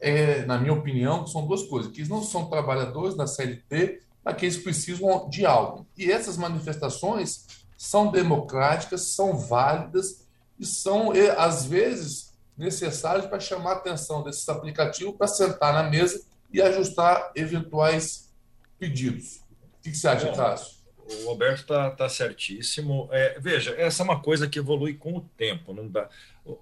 é, 0.00 0.44
na 0.44 0.58
minha 0.58 0.72
opinião, 0.72 1.26
são 1.26 1.46
duas 1.46 1.62
coisas, 1.64 1.90
que 1.90 1.98
eles 1.98 2.08
não 2.08 2.22
são 2.22 2.46
trabalhadores 2.46 3.16
da 3.16 3.26
CLT, 3.26 4.00
mas 4.24 4.36
que 4.36 4.46
eles 4.46 4.58
precisam 4.58 5.28
de 5.28 5.44
algo. 5.44 5.86
E 5.96 6.10
essas 6.10 6.36
manifestações 6.36 7.46
são 7.76 8.10
democráticas, 8.10 9.14
são 9.14 9.36
válidas 9.36 10.24
e 10.58 10.64
são, 10.64 11.12
às 11.36 11.64
vezes, 11.64 12.32
necessários 12.56 13.26
para 13.26 13.40
chamar 13.40 13.70
a 13.70 13.76
atenção 13.76 14.22
desses 14.22 14.48
aplicativos 14.48 15.16
para 15.16 15.26
sentar 15.26 15.74
na 15.74 15.82
mesa 15.82 16.22
e 16.52 16.62
ajustar 16.62 17.32
eventuais 17.34 18.32
pedidos. 18.78 19.42
O 19.78 19.82
que, 19.82 19.94
você 19.94 20.08
acha, 20.08 20.32
Cássio? 20.32 20.83
O 21.06 21.26
Roberto 21.26 21.60
está 21.60 21.90
tá 21.90 22.08
certíssimo. 22.08 23.08
É, 23.12 23.38
veja, 23.38 23.74
essa 23.76 24.02
é 24.02 24.04
uma 24.04 24.20
coisa 24.20 24.48
que 24.48 24.58
evolui 24.58 24.94
com 24.94 25.16
o 25.16 25.20
tempo. 25.36 25.74
Não 25.74 25.88
dá, 25.88 26.08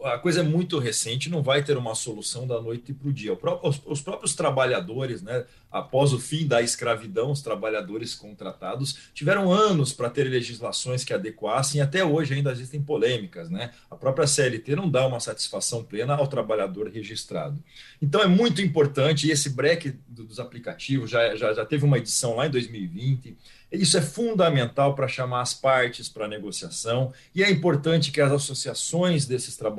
a 0.04 0.16
coisa 0.16 0.40
é 0.40 0.42
muito 0.44 0.78
recente, 0.78 1.28
não 1.28 1.42
vai 1.42 1.62
ter 1.64 1.76
uma 1.76 1.94
solução 1.96 2.46
da 2.46 2.60
noite 2.60 2.92
para 2.92 3.08
o 3.08 3.12
dia. 3.12 3.36
Os, 3.62 3.82
os, 3.84 4.00
próprios 4.00 4.32
trabalhadores, 4.32 5.22
né, 5.22 5.44
após 5.70 6.12
o 6.12 6.20
fim 6.20 6.46
da 6.46 6.62
escravidão, 6.62 7.32
os 7.32 7.42
trabalhadores 7.42 8.14
contratados 8.14 9.10
tiveram 9.12 9.52
anos 9.52 9.92
para 9.92 10.08
ter 10.08 10.24
legislações 10.24 11.02
que 11.02 11.12
adequassem, 11.12 11.80
e 11.80 11.82
até 11.82 12.04
hoje 12.04 12.34
ainda 12.34 12.52
existem 12.52 12.80
polêmicas. 12.80 13.50
Né? 13.50 13.72
A 13.90 13.96
própria 13.96 14.26
CLT 14.26 14.76
não 14.76 14.88
dá 14.88 15.04
uma 15.04 15.18
satisfação 15.18 15.82
plena 15.82 16.14
ao 16.14 16.28
trabalhador 16.28 16.88
registrado. 16.88 17.58
Então 18.00 18.20
é 18.20 18.28
muito 18.28 18.62
importante, 18.62 19.26
e 19.26 19.32
esse 19.32 19.50
break 19.50 19.98
dos 20.06 20.38
aplicativos 20.38 21.10
já, 21.10 21.34
já, 21.34 21.52
já 21.52 21.66
teve 21.66 21.84
uma 21.84 21.98
edição 21.98 22.36
lá 22.36 22.46
em 22.46 22.50
2020 22.50 23.36
isso 23.72 23.96
é 23.96 24.02
fundamental 24.02 24.94
para 24.94 25.08
chamar 25.08 25.40
as 25.40 25.54
partes 25.54 26.06
para 26.06 26.28
negociação 26.28 27.12
e 27.34 27.42
é 27.42 27.50
importante 27.50 28.10
que 28.10 28.20
as 28.20 28.30
associações 28.30 29.24
desses 29.24 29.56
trabalhadores 29.56 29.71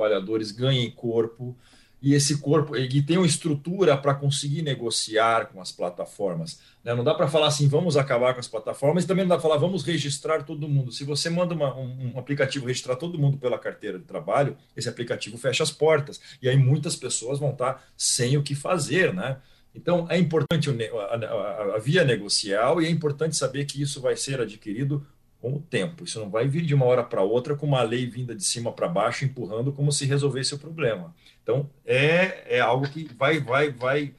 ganhem 0.52 0.90
corpo 0.90 1.56
e 2.04 2.12
esse 2.12 2.36
corpo 2.36 2.76
e 2.76 3.00
tenham 3.00 3.24
estrutura 3.24 3.96
para 3.96 4.14
conseguir 4.14 4.60
negociar 4.60 5.46
com 5.46 5.58
as 5.58 5.72
plataformas. 5.72 6.60
Né? 6.84 6.94
Não 6.94 7.02
dá 7.02 7.14
para 7.14 7.26
falar 7.26 7.46
assim, 7.46 7.66
vamos 7.66 7.96
acabar 7.96 8.34
com 8.34 8.40
as 8.40 8.46
plataformas, 8.46 9.04
e 9.04 9.06
também 9.06 9.24
não 9.24 9.30
dá 9.30 9.36
para 9.36 9.42
falar, 9.48 9.56
vamos 9.56 9.82
registrar 9.82 10.42
todo 10.42 10.68
mundo. 10.68 10.92
Se 10.92 11.02
você 11.02 11.30
manda 11.30 11.54
uma, 11.54 11.74
um, 11.74 12.12
um, 12.14 12.18
aplicativo 12.18 12.66
registrar 12.66 12.96
todo 12.96 13.18
mundo 13.18 13.38
pela 13.38 13.58
carteira 13.58 13.98
de 13.98 14.04
trabalho, 14.04 14.54
esse 14.76 14.86
aplicativo 14.86 15.38
fecha 15.38 15.62
as 15.62 15.70
portas, 15.70 16.20
e 16.42 16.48
aí 16.48 16.58
muitas 16.58 16.94
pessoas 16.94 17.38
vão 17.38 17.52
estar 17.52 17.82
sem 17.96 18.36
o 18.36 18.42
que 18.42 18.54
fazer, 18.54 19.14
né? 19.14 19.38
Então, 19.74 20.06
é 20.10 20.18
importante 20.18 20.68
a, 20.70 20.74
a, 20.74 21.76
a, 21.76 21.78
via 21.78 22.04
negocial 22.04 22.82
e 22.82 22.86
é 22.86 22.90
importante 22.90 23.34
saber 23.34 23.64
que 23.64 23.80
isso 23.80 24.00
vai 24.00 24.14
ser 24.14 24.42
adquirido 24.42 25.04
com 25.44 25.56
o 25.56 25.60
tempo. 25.60 26.04
Isso 26.04 26.18
não 26.18 26.30
vai 26.30 26.48
vir 26.48 26.62
de 26.64 26.74
uma 26.74 26.86
hora 26.86 27.04
para 27.04 27.20
outra 27.20 27.54
com 27.54 27.66
uma 27.66 27.82
lei 27.82 28.06
vinda 28.06 28.34
de 28.34 28.42
cima 28.42 28.72
para 28.72 28.88
baixo, 28.88 29.26
empurrando 29.26 29.74
como 29.74 29.92
se 29.92 30.06
resolvesse 30.06 30.54
o 30.54 30.58
problema. 30.58 31.14
Então, 31.42 31.68
é, 31.84 32.56
é 32.56 32.60
algo 32.60 32.88
que 32.88 33.12
vai, 33.14 33.40
vai, 33.40 33.70
vai 33.70 34.14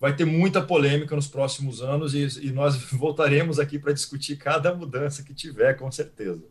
vai 0.00 0.16
ter 0.16 0.24
muita 0.24 0.62
polêmica 0.62 1.14
nos 1.14 1.28
próximos 1.28 1.82
anos 1.82 2.14
e, 2.14 2.46
e 2.46 2.50
nós 2.50 2.76
voltaremos 2.90 3.60
aqui 3.60 3.78
para 3.78 3.92
discutir 3.92 4.36
cada 4.36 4.74
mudança 4.74 5.22
que 5.22 5.34
tiver, 5.34 5.74
com 5.74 5.92
certeza. 5.92 6.42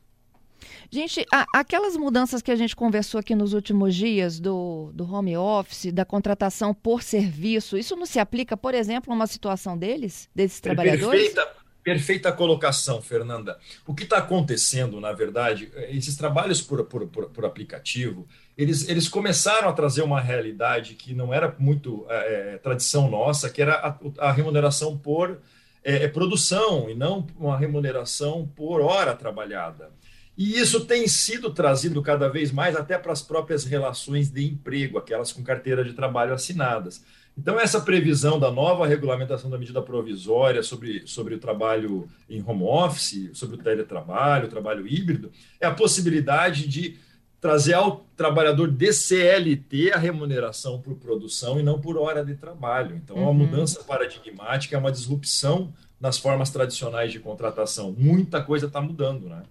Gente, 0.91 1.25
aquelas 1.53 1.98
mudanças 1.98 2.41
que 2.41 2.51
a 2.51 2.55
gente 2.55 2.75
conversou 2.75 3.19
aqui 3.19 3.33
nos 3.33 3.53
últimos 3.53 3.95
dias 3.95 4.39
do, 4.39 4.91
do 4.93 5.12
home 5.12 5.36
office, 5.36 5.91
da 5.91 6.05
contratação 6.05 6.74
por 6.74 7.01
serviço, 7.01 7.77
isso 7.77 7.95
não 7.95 8.05
se 8.05 8.19
aplica, 8.19 8.55
por 8.55 8.75
exemplo, 8.75 9.12
a 9.12 9.15
uma 9.15 9.25
situação 9.25 9.75
deles, 9.77 10.29
desses 10.36 10.59
trabalhadores? 10.59 11.33
Perfeita, 11.33 11.58
perfeita 11.83 12.31
colocação, 12.31 13.01
Fernanda. 13.01 13.57
O 13.88 13.93
que 13.93 14.03
está 14.03 14.17
acontecendo, 14.17 15.00
na 15.00 15.12
verdade, 15.12 15.71
esses 15.89 16.15
trabalhos 16.15 16.62
por, 16.62 16.83
por, 16.86 17.07
por, 17.07 17.29
por 17.29 17.45
aplicativo, 17.45 18.27
eles, 18.57 18.88
eles 18.89 19.07
começaram 19.07 19.69
a 19.69 19.74
trazer 19.74 20.01
uma 20.01 20.19
realidade 20.19 20.95
que 20.95 21.13
não 21.13 21.33
era 21.33 21.55
muito 21.57 22.05
é, 22.09 22.53
é 22.53 22.57
tradição 22.57 23.09
nossa, 23.09 23.50
que 23.50 23.62
era 23.62 23.75
a, 23.75 24.27
a 24.27 24.31
remuneração 24.31 24.98
por 24.98 25.39
é, 25.83 26.03
é, 26.03 26.07
produção 26.07 26.89
e 26.89 26.95
não 26.95 27.25
uma 27.38 27.57
remuneração 27.57 28.45
por 28.55 28.81
hora 28.81 29.15
trabalhada. 29.15 29.91
E 30.38 30.57
isso 30.57 30.86
tem 30.86 31.07
sido 31.07 31.53
trazido 31.53 32.01
cada 32.01 32.29
vez 32.29 32.51
mais 32.51 32.75
até 32.75 32.98
para 32.98 33.12
as 33.12 33.21
próprias 33.21 33.65
relações 33.65 34.29
de 34.29 34.45
emprego, 34.45 34.98
aquelas 34.98 35.33
com 35.33 35.43
carteira 35.43 35.83
de 35.83 35.93
trabalho 35.93 36.33
assinadas. 36.33 37.03
Então, 37.38 37.59
essa 37.59 37.79
previsão 37.79 38.38
da 38.38 38.51
nova 38.51 38.86
regulamentação 38.86 39.50
da 39.50 39.57
medida 39.57 39.81
provisória 39.81 40.62
sobre, 40.62 41.07
sobre 41.07 41.36
o 41.36 41.39
trabalho 41.39 42.09
em 42.29 42.43
home 42.45 42.63
office, 42.63 43.29
sobre 43.33 43.55
o 43.55 43.59
teletrabalho, 43.59 44.48
o 44.48 44.50
trabalho 44.50 44.86
híbrido, 44.86 45.31
é 45.59 45.65
a 45.65 45.74
possibilidade 45.74 46.67
de 46.67 46.98
trazer 47.39 47.74
ao 47.74 48.05
trabalhador 48.17 48.69
de 48.69 48.91
CLT 48.91 49.93
a 49.93 49.98
remuneração 49.98 50.81
por 50.81 50.95
produção 50.95 51.59
e 51.59 51.63
não 51.63 51.79
por 51.79 51.98
hora 51.98 52.25
de 52.25 52.36
trabalho. 52.36 52.95
Então, 52.95 53.15
é 53.15 53.19
uma 53.21 53.29
uhum. 53.29 53.33
mudança 53.36 53.83
paradigmática, 53.83 54.75
é 54.75 54.79
uma 54.79 54.91
disrupção 54.91 55.74
nas 56.00 56.17
formas 56.17 56.50
tradicionais 56.50 57.12
de 57.12 57.19
contratação. 57.19 57.95
Muita 57.98 58.41
coisa 58.41 58.67
está 58.67 58.81
mudando, 58.81 59.29
né? 59.29 59.43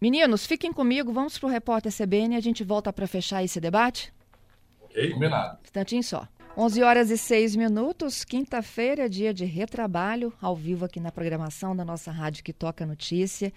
Meninos, 0.00 0.44
fiquem 0.44 0.72
comigo, 0.72 1.12
vamos 1.12 1.38
para 1.38 1.46
o 1.46 1.50
repórter 1.50 1.92
CBN 1.92 2.34
e 2.34 2.38
a 2.38 2.40
gente 2.40 2.62
volta 2.62 2.92
para 2.92 3.06
fechar 3.06 3.42
esse 3.42 3.58
debate? 3.58 4.12
Ok, 4.82 5.10
combinado. 5.12 5.58
Instantinho 5.64 6.02
só. 6.02 6.28
11 6.58 6.82
horas 6.82 7.10
e 7.10 7.18
6 7.18 7.54
minutos, 7.54 8.24
quinta-feira, 8.24 9.10
dia 9.10 9.34
de 9.34 9.44
retrabalho, 9.44 10.32
ao 10.40 10.56
vivo 10.56 10.86
aqui 10.86 10.98
na 10.98 11.12
programação 11.12 11.76
da 11.76 11.84
nossa 11.84 12.10
rádio 12.10 12.42
que 12.42 12.50
toca 12.50 12.86
notícia. 12.86 13.52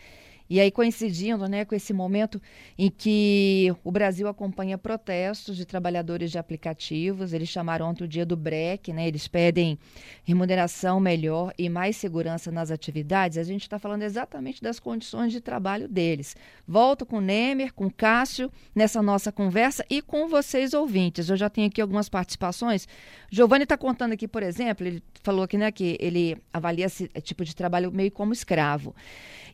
E 0.50 0.60
aí 0.60 0.72
coincidindo 0.72 1.48
né, 1.48 1.64
com 1.64 1.76
esse 1.76 1.94
momento 1.94 2.42
em 2.78 2.90
que 2.90 3.72
o 3.84 3.92
Brasil 3.92 4.28
acompanha 4.28 4.78
protestos 4.78 5.56
de 5.56 5.66
trabalhadores 5.66 6.32
de 6.32 6.40
aplicativos, 6.40 7.34
eles 7.34 7.50
chamaram 7.50 7.88
ontem 7.88 8.04
o 8.04 8.08
dia 8.08 8.26
do 8.26 8.36
break, 8.36 8.92
né? 8.92 9.08
Eles 9.08 9.28
pedem 9.28 9.78
remuneração 10.24 11.00
melhor 11.00 11.54
e 11.58 11.70
mais 11.70 11.98
segurança 11.98 12.52
nas 12.52 12.72
atividades. 12.72 13.38
A 13.38 13.44
gente 13.44 13.62
está 13.62 13.78
falando 13.78 14.02
exatamente 14.02 14.62
das 14.62 14.80
condições 14.80 15.32
de 15.32 15.40
trabalho 15.40 15.88
deles. 15.88 16.36
Volto 16.68 17.06
com 17.06 17.18
o 17.18 17.22
Nemer, 17.22 17.74
com 17.74 17.86
o 17.86 17.94
Cássio 17.94 18.52
nessa 18.74 19.02
nossa 19.02 19.32
conversa 19.32 19.86
e 19.90 20.02
com 20.02 20.28
vocês 20.28 20.74
ouvintes. 20.74 21.30
Eu 21.30 21.38
já 21.38 21.50
tenho 21.50 21.68
aqui 21.68 21.80
algumas 21.80 22.10
participações. 22.10 22.88
Giovanni 23.30 23.64
está 23.64 23.78
contando 23.78 24.14
aqui, 24.14 24.28
por 24.28 24.42
exemplo, 24.42 24.88
ele 24.88 25.04
falou 25.22 25.44
aqui 25.44 25.58
né, 25.58 25.72
que 25.72 25.98
ele 26.00 26.38
avalia 26.52 26.86
esse 26.86 27.08
tipo 27.22 27.46
de 27.46 27.56
trabalho 27.56 27.92
meio 27.92 28.12
como 28.12 28.34
escravo. 28.34 28.96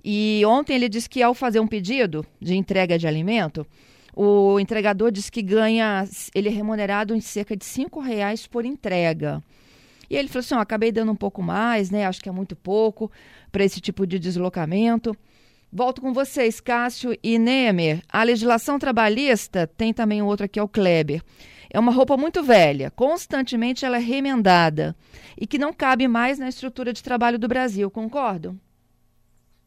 E 0.07 0.43
ontem 0.45 0.75
ele 0.75 0.87
disse 0.87 1.09
que 1.09 1.23
ao 1.23 1.33
fazer 1.33 1.59
um 1.59 1.65
pedido 1.65 2.23
de 2.39 2.55
entrega 2.55 2.95
de 2.95 3.07
alimento, 3.07 3.65
o 4.15 4.59
entregador 4.59 5.11
disse 5.11 5.31
que 5.31 5.41
ganha, 5.41 6.07
ele 6.35 6.47
é 6.47 6.51
remunerado 6.51 7.15
em 7.15 7.19
cerca 7.19 7.57
de 7.57 7.65
cinco 7.65 7.99
reais 7.99 8.45
por 8.45 8.65
entrega. 8.65 9.41
E 10.07 10.15
ele 10.15 10.27
falou 10.27 10.41
assim: 10.41 10.53
oh, 10.53 10.59
acabei 10.59 10.91
dando 10.91 11.11
um 11.11 11.15
pouco 11.15 11.41
mais, 11.41 11.89
né? 11.89 12.05
Acho 12.05 12.21
que 12.21 12.29
é 12.29 12.31
muito 12.31 12.55
pouco 12.55 13.11
para 13.51 13.63
esse 13.63 13.81
tipo 13.81 14.05
de 14.05 14.19
deslocamento. 14.19 15.17
Volto 15.73 16.01
com 16.01 16.13
vocês, 16.13 16.61
Cássio 16.61 17.17
e 17.23 17.39
Nemer. 17.39 18.03
A 18.07 18.21
legislação 18.21 18.77
trabalhista 18.77 19.65
tem 19.65 19.91
também 19.91 20.21
outro 20.21 20.45
aqui, 20.45 20.59
é 20.59 20.63
o 20.63 20.67
Kleber. 20.67 21.23
É 21.67 21.79
uma 21.79 21.91
roupa 21.91 22.15
muito 22.15 22.43
velha, 22.43 22.91
constantemente 22.91 23.83
ela 23.83 23.97
é 23.97 23.99
remendada 23.99 24.95
e 25.35 25.47
que 25.47 25.57
não 25.57 25.73
cabe 25.73 26.07
mais 26.07 26.37
na 26.37 26.47
estrutura 26.47 26.93
de 26.93 27.01
trabalho 27.01 27.39
do 27.39 27.47
Brasil, 27.47 27.89
concordam? 27.89 28.55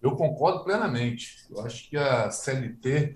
Eu 0.02 0.12
concordo 0.12 0.64
plenamente. 0.64 1.44
Eu 1.50 1.60
acho 1.60 1.88
que 1.88 1.96
a 1.96 2.30
CLT, 2.30 3.14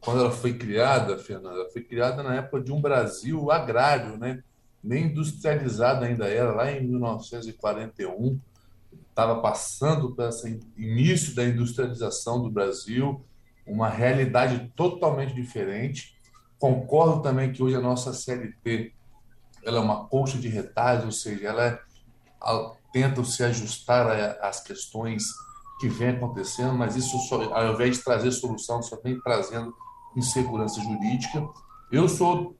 quando 0.00 0.20
ela 0.20 0.30
foi 0.30 0.54
criada, 0.54 1.18
Fernanda, 1.18 1.68
foi 1.70 1.82
criada 1.82 2.22
na 2.22 2.34
época 2.36 2.60
de 2.60 2.72
um 2.72 2.80
Brasil 2.80 3.50
agrário, 3.50 4.16
né? 4.16 4.42
nem 4.82 5.04
industrializado 5.04 6.04
ainda 6.04 6.26
era, 6.26 6.52
lá 6.52 6.70
em 6.72 6.86
1941. 6.86 8.40
Estava 9.08 9.40
passando 9.40 10.14
por 10.14 10.28
esse 10.28 10.58
início 10.76 11.34
da 11.34 11.44
industrialização 11.44 12.42
do 12.42 12.50
Brasil, 12.50 13.24
uma 13.66 13.88
realidade 13.88 14.72
totalmente 14.74 15.34
diferente. 15.34 16.18
Concordo 16.58 17.22
também 17.22 17.52
que 17.52 17.62
hoje 17.62 17.76
a 17.76 17.80
nossa 17.80 18.12
CLT 18.12 18.92
ela 19.64 19.78
é 19.78 19.80
uma 19.80 20.06
colcha 20.06 20.38
de 20.38 20.48
retalhos, 20.48 21.04
ou 21.04 21.12
seja, 21.12 21.48
ela 21.48 21.64
é, 21.66 21.78
tenta 22.92 23.22
se 23.22 23.44
ajustar 23.44 24.10
às 24.42 24.60
questões 24.60 25.22
que 25.78 25.88
vem 25.88 26.10
acontecendo, 26.10 26.74
mas 26.74 26.96
isso, 26.96 27.18
só, 27.28 27.42
ao 27.52 27.74
invés 27.74 27.98
de 27.98 28.04
trazer 28.04 28.30
solução, 28.30 28.82
só 28.82 28.96
vem 29.02 29.20
trazendo 29.20 29.74
insegurança 30.16 30.80
jurídica. 30.80 31.46
Eu 31.90 32.08
sou 32.08 32.56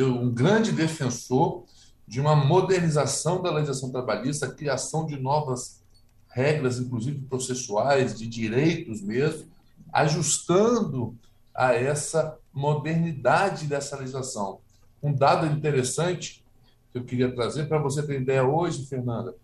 um 0.00 0.30
grande 0.30 0.72
defensor 0.72 1.64
de 2.06 2.20
uma 2.20 2.34
modernização 2.34 3.42
da 3.42 3.50
legislação 3.50 3.90
trabalhista, 3.90 4.52
criação 4.52 5.04
de 5.06 5.18
novas 5.18 5.82
regras, 6.30 6.78
inclusive 6.78 7.20
processuais, 7.22 8.16
de 8.18 8.26
direitos 8.26 9.02
mesmo, 9.02 9.50
ajustando 9.92 11.16
a 11.54 11.74
essa 11.74 12.38
modernidade 12.52 13.66
dessa 13.66 13.96
legislação. 13.96 14.60
Um 15.02 15.12
dado 15.12 15.46
interessante 15.46 16.44
que 16.92 16.98
eu 16.98 17.04
queria 17.04 17.34
trazer 17.34 17.68
para 17.68 17.78
você 17.78 18.02
ter 18.06 18.20
ideia 18.20 18.44
hoje, 18.44 18.86
Fernanda. 18.86 19.34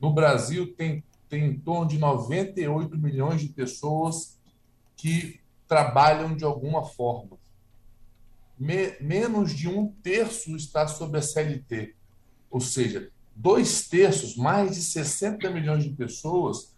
No 0.00 0.12
Brasil 0.12 0.74
tem 0.74 1.02
tem 1.30 1.46
em 1.46 1.58
torno 1.58 1.86
de 1.86 1.96
98 1.96 2.98
milhões 2.98 3.40
de 3.40 3.48
pessoas 3.48 4.38
que 4.96 5.40
trabalham 5.66 6.36
de 6.36 6.44
alguma 6.44 6.84
forma. 6.84 7.38
Me, 8.58 8.96
menos 9.00 9.54
de 9.54 9.68
um 9.68 9.86
terço 10.02 10.54
está 10.56 10.86
sob 10.88 11.16
a 11.16 11.22
CLT. 11.22 11.94
Ou 12.50 12.60
seja, 12.60 13.10
dois 13.34 13.88
terços, 13.88 14.36
mais 14.36 14.74
de 14.74 14.82
60 14.82 15.48
milhões 15.50 15.84
de 15.84 15.90
pessoas 15.90 16.74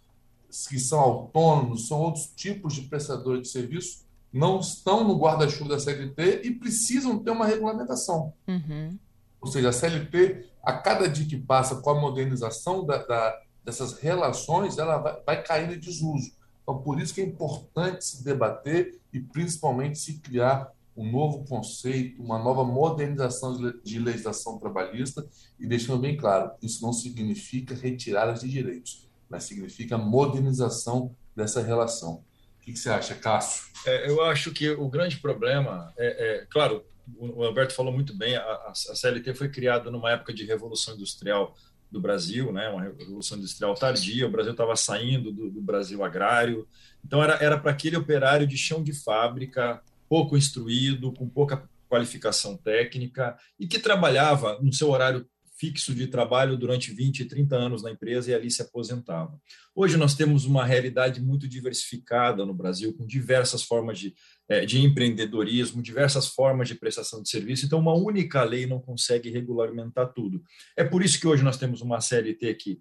que 0.68 0.78
são 0.78 1.00
autônomos, 1.00 1.88
são 1.88 1.98
outros 1.98 2.26
tipos 2.36 2.74
de 2.74 2.82
prestadores 2.82 3.44
de 3.44 3.48
serviço, 3.48 4.04
não 4.30 4.60
estão 4.60 5.02
no 5.02 5.18
guarda-chuva 5.18 5.70
da 5.70 5.80
CLT 5.80 6.42
e 6.44 6.50
precisam 6.50 7.18
ter 7.18 7.30
uma 7.30 7.46
regulamentação. 7.46 8.34
Uhum. 8.46 8.98
Ou 9.40 9.50
seja, 9.50 9.70
a 9.70 9.72
CLT, 9.72 10.46
a 10.62 10.74
cada 10.74 11.08
dia 11.08 11.26
que 11.26 11.38
passa 11.38 11.76
com 11.76 11.90
a 11.90 12.00
modernização 12.00 12.84
da, 12.84 12.98
da 12.98 13.42
dessas 13.64 13.94
relações, 13.94 14.78
ela 14.78 14.98
vai, 14.98 15.20
vai 15.24 15.42
cair 15.42 15.72
em 15.72 15.78
desuso. 15.78 16.32
Então, 16.62 16.78
por 16.78 17.00
isso 17.00 17.14
que 17.14 17.20
é 17.20 17.24
importante 17.24 18.04
se 18.04 18.24
debater 18.24 18.98
e, 19.12 19.20
principalmente, 19.20 19.98
se 19.98 20.18
criar 20.18 20.70
um 20.96 21.10
novo 21.10 21.44
conceito, 21.44 22.22
uma 22.22 22.38
nova 22.38 22.64
modernização 22.64 23.56
de 23.82 23.98
legislação 23.98 24.58
trabalhista 24.58 25.26
e 25.58 25.66
deixando 25.66 26.00
bem 26.00 26.16
claro, 26.16 26.50
isso 26.62 26.82
não 26.82 26.92
significa 26.92 27.74
retirada 27.74 28.34
de 28.34 28.48
direitos, 28.48 29.08
mas 29.28 29.44
significa 29.44 29.96
modernização 29.96 31.14
dessa 31.34 31.62
relação. 31.62 32.22
O 32.60 32.64
que, 32.64 32.76
você 32.76 32.90
acha, 32.90 33.14
Cássio? 33.14 33.64
É, 33.86 34.08
eu 34.08 34.22
acho 34.22 34.52
que 34.52 34.70
o 34.70 34.88
grande 34.88 35.18
problema 35.18 35.92
é, 35.96 36.42
é 36.42 36.46
claro, 36.46 36.84
o 37.18 37.42
Alberto 37.42 37.74
falou 37.74 37.92
muito 37.92 38.16
bem, 38.16 38.36
a, 38.36 38.42
a 38.42 38.74
CLT 38.74 39.34
foi 39.34 39.48
criada 39.48 39.90
numa 39.90 40.12
época 40.12 40.32
de 40.32 40.44
revolução 40.44 40.94
industrial 40.94 41.56
do 41.92 42.00
Brasil, 42.00 42.50
né, 42.50 42.70
uma 42.70 42.82
revolução 42.82 43.36
industrial 43.36 43.74
tardia, 43.74 44.26
o 44.26 44.30
Brasil 44.30 44.52
estava 44.52 44.74
saindo 44.74 45.30
do, 45.30 45.50
do, 45.50 45.60
Brasil 45.60 46.02
agrário, 46.02 46.66
então 47.04 47.22
era 47.22 47.34
era 47.34 47.58
para 47.58 47.70
aquele 47.70 47.96
operário 47.96 48.46
de 48.46 48.56
chão 48.56 48.82
de 48.82 48.94
fábrica, 48.94 49.82
pouco 50.08 50.34
instruído, 50.34 51.12
com 51.12 51.28
pouca 51.28 51.68
qualificação 51.88 52.56
técnica 52.56 53.36
e 53.60 53.66
que 53.66 53.78
trabalhava 53.78 54.58
no 54.62 54.72
seu 54.72 54.88
horário 54.88 55.28
fixo 55.62 55.94
de 55.94 56.08
trabalho 56.08 56.56
durante 56.56 56.92
20, 56.92 57.24
30 57.24 57.54
anos 57.54 57.84
na 57.84 57.92
empresa 57.92 58.28
e 58.28 58.34
ali 58.34 58.50
se 58.50 58.60
aposentava. 58.62 59.40
Hoje 59.72 59.96
nós 59.96 60.16
temos 60.16 60.44
uma 60.44 60.66
realidade 60.66 61.22
muito 61.22 61.46
diversificada 61.46 62.44
no 62.44 62.52
Brasil, 62.52 62.92
com 62.92 63.06
diversas 63.06 63.62
formas 63.62 63.96
de, 63.96 64.12
eh, 64.48 64.66
de 64.66 64.80
empreendedorismo, 64.80 65.80
diversas 65.80 66.26
formas 66.26 66.66
de 66.66 66.74
prestação 66.74 67.22
de 67.22 67.30
serviço, 67.30 67.64
então 67.64 67.78
uma 67.78 67.94
única 67.94 68.42
lei 68.42 68.66
não 68.66 68.80
consegue 68.80 69.30
regulamentar 69.30 70.12
tudo. 70.12 70.42
É 70.76 70.82
por 70.82 71.00
isso 71.00 71.20
que 71.20 71.28
hoje 71.28 71.44
nós 71.44 71.56
temos 71.56 71.80
uma 71.80 72.00
CLT 72.00 72.54
que 72.54 72.80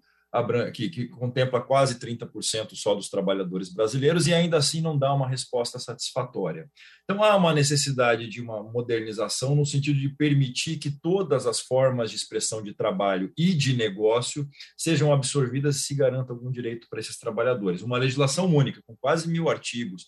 que, 0.72 0.88
que 0.88 1.08
contempla 1.08 1.60
quase 1.60 1.98
30% 1.98 2.74
só 2.74 2.94
dos 2.94 3.10
trabalhadores 3.10 3.72
brasileiros 3.72 4.26
e 4.26 4.32
ainda 4.32 4.56
assim 4.56 4.80
não 4.80 4.98
dá 4.98 5.12
uma 5.12 5.28
resposta 5.28 5.78
satisfatória. 5.78 6.70
Então 7.04 7.22
há 7.22 7.36
uma 7.36 7.52
necessidade 7.52 8.28
de 8.28 8.40
uma 8.40 8.62
modernização 8.62 9.54
no 9.54 9.66
sentido 9.66 10.00
de 10.00 10.08
permitir 10.08 10.78
que 10.78 10.90
todas 10.90 11.46
as 11.46 11.60
formas 11.60 12.10
de 12.10 12.16
expressão 12.16 12.62
de 12.62 12.72
trabalho 12.72 13.30
e 13.36 13.52
de 13.52 13.76
negócio 13.76 14.48
sejam 14.76 15.12
absorvidas 15.12 15.76
e 15.76 15.80
se 15.80 15.94
garanta 15.94 16.32
algum 16.32 16.50
direito 16.50 16.86
para 16.88 17.00
esses 17.00 17.18
trabalhadores. 17.18 17.82
Uma 17.82 17.98
legislação 17.98 18.46
única 18.46 18.80
com 18.86 18.96
quase 18.96 19.28
mil 19.28 19.50
artigos 19.50 20.06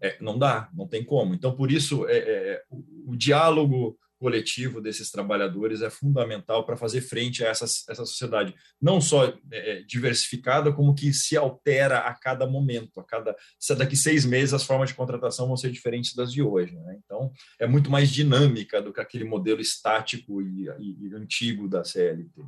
é, 0.00 0.16
não 0.22 0.38
dá, 0.38 0.70
não 0.72 0.88
tem 0.88 1.04
como. 1.04 1.34
Então 1.34 1.54
por 1.54 1.70
isso 1.70 2.06
é, 2.08 2.16
é, 2.16 2.62
o, 2.70 3.12
o 3.12 3.16
diálogo 3.16 3.98
coletivo 4.18 4.80
desses 4.80 5.10
trabalhadores 5.10 5.82
é 5.82 5.90
fundamental 5.90 6.64
para 6.64 6.76
fazer 6.76 7.00
frente 7.00 7.44
a 7.44 7.48
essa, 7.48 7.64
essa 7.64 8.04
sociedade, 8.04 8.54
não 8.80 9.00
só 9.00 9.32
é, 9.52 9.82
diversificada, 9.82 10.72
como 10.72 10.94
que 10.94 11.12
se 11.12 11.36
altera 11.36 11.98
a 11.98 12.14
cada 12.14 12.46
momento, 12.46 12.98
a 13.00 13.04
cada 13.04 13.36
daqui 13.76 13.96
seis 13.96 14.24
meses 14.24 14.54
as 14.54 14.64
formas 14.64 14.88
de 14.88 14.94
contratação 14.94 15.46
vão 15.46 15.56
ser 15.56 15.70
diferentes 15.70 16.14
das 16.14 16.32
de 16.32 16.42
hoje. 16.42 16.74
Né? 16.74 16.98
Então, 17.04 17.30
é 17.58 17.66
muito 17.66 17.90
mais 17.90 18.10
dinâmica 18.10 18.80
do 18.80 18.92
que 18.92 19.00
aquele 19.00 19.24
modelo 19.24 19.60
estático 19.60 20.40
e, 20.40 20.68
e, 20.78 21.08
e 21.08 21.14
antigo 21.14 21.68
da 21.68 21.84
CLT. 21.84 22.42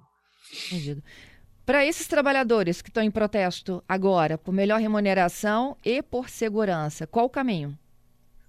Entendido. 0.66 1.02
Para 1.66 1.84
esses 1.84 2.06
trabalhadores 2.06 2.80
que 2.80 2.88
estão 2.88 3.02
em 3.02 3.10
protesto 3.10 3.84
agora, 3.86 4.38
por 4.38 4.52
melhor 4.52 4.80
remuneração 4.80 5.76
e 5.84 6.02
por 6.02 6.30
segurança, 6.30 7.06
qual 7.06 7.26
o 7.26 7.30
caminho? 7.30 7.78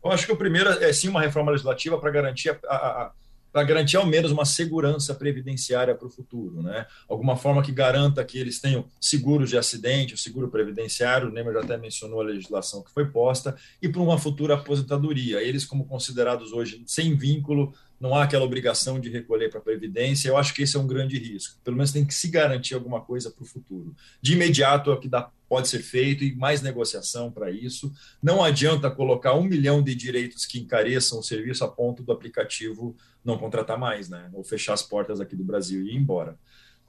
Eu 0.03 0.11
acho 0.11 0.25
que 0.25 0.31
o 0.31 0.37
primeiro 0.37 0.69
é 0.69 0.91
sim 0.93 1.09
uma 1.09 1.21
reforma 1.21 1.51
legislativa 1.51 1.99
para 1.99 2.09
garantir 2.11 2.57
a, 2.67 2.75
a, 2.75 3.11
para 3.51 3.63
garantir 3.63 3.97
ao 3.97 4.05
menos 4.05 4.31
uma 4.31 4.45
segurança 4.45 5.13
previdenciária 5.15 5.95
para 5.95 6.07
o 6.07 6.09
futuro, 6.09 6.61
né? 6.61 6.85
Alguma 7.07 7.35
forma 7.35 7.63
que 7.63 7.71
garanta 7.71 8.23
que 8.23 8.37
eles 8.37 8.59
tenham 8.59 8.85
seguros 9.01 9.49
de 9.49 9.57
acidente, 9.57 10.13
o 10.13 10.17
seguro 10.17 10.49
previdenciário, 10.49 11.29
o 11.29 11.31
Neymar 11.31 11.53
já 11.53 11.61
até 11.61 11.77
mencionou 11.77 12.21
a 12.21 12.25
legislação 12.25 12.83
que 12.83 12.91
foi 12.91 13.07
posta, 13.07 13.55
e 13.81 13.89
para 13.89 14.01
uma 14.01 14.17
futura 14.17 14.53
aposentadoria. 14.53 15.41
Eles, 15.41 15.65
como 15.65 15.85
considerados 15.85 16.51
hoje 16.51 16.83
sem 16.85 17.15
vínculo, 17.15 17.73
não 17.99 18.15
há 18.15 18.23
aquela 18.23 18.45
obrigação 18.45 18.99
de 18.99 19.09
recolher 19.09 19.49
para 19.49 19.59
a 19.59 19.63
Previdência. 19.63 20.29
Eu 20.29 20.37
acho 20.37 20.53
que 20.53 20.63
esse 20.63 20.77
é 20.77 20.79
um 20.79 20.87
grande 20.87 21.19
risco. 21.19 21.59
Pelo 21.63 21.75
menos 21.75 21.91
tem 21.91 22.05
que 22.05 22.13
se 22.13 22.29
garantir 22.29 22.73
alguma 22.73 23.01
coisa 23.01 23.29
para 23.29 23.43
o 23.43 23.45
futuro. 23.45 23.93
De 24.21 24.33
imediato 24.33 24.89
é 24.89 24.93
o 24.93 24.99
que 24.99 25.09
dá, 25.09 25.29
pode 25.49 25.67
ser 25.67 25.79
feito 25.79 26.23
e 26.23 26.33
mais 26.33 26.61
negociação 26.61 27.29
para 27.29 27.51
isso. 27.51 27.91
Não 28.23 28.41
adianta 28.41 28.89
colocar 28.89 29.33
um 29.33 29.43
milhão 29.43 29.83
de 29.83 29.93
direitos 29.93 30.45
que 30.45 30.59
encareçam 30.59 31.19
o 31.19 31.23
serviço 31.23 31.65
a 31.65 31.67
ponto 31.67 32.01
do 32.01 32.13
aplicativo 32.13 32.95
não 33.23 33.37
contratar 33.37 33.77
mais, 33.77 34.07
né? 34.07 34.29
ou 34.33 34.43
fechar 34.43 34.73
as 34.73 34.81
portas 34.81 35.19
aqui 35.19 35.35
do 35.35 35.43
Brasil 35.43 35.83
e 35.83 35.91
ir 35.91 35.97
embora. 35.97 36.39